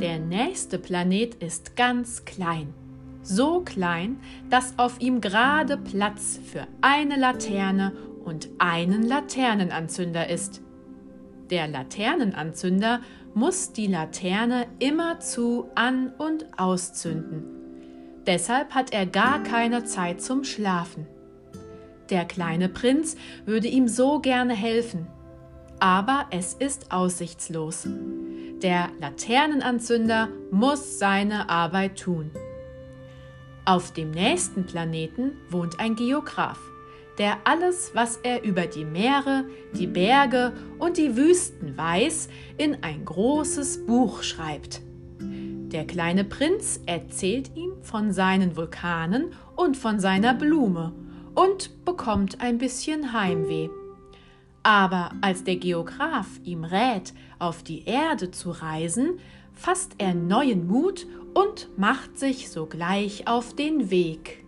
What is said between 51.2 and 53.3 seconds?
und bekommt ein bisschen